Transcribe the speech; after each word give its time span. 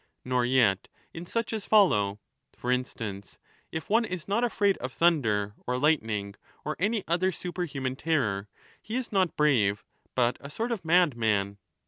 Nor 0.25 0.45
yet 0.47 0.87
in 1.13 1.27
such 1.27 1.53
as 1.53 1.67
follow; 1.67 2.19
for 2.55 2.71
instance, 2.71 3.37
if 3.71 3.87
one 3.87 4.03
is 4.03 4.27
not 4.27 4.43
afraid 4.43 4.75
of 4.79 4.91
thunder 4.91 5.53
or 5.67 5.77
lightning 5.77 6.33
or 6.65 6.75
any 6.79 7.03
other 7.07 7.31
superhuman 7.31 7.95
terror, 7.95 8.49
he 8.81 8.95
is 8.95 9.11
not 9.11 9.37
brave 9.37 9.83
but 10.15 10.37
a 10.39 10.49
sort 10.49 10.71
of 10.71 10.83
madman. 10.83 11.59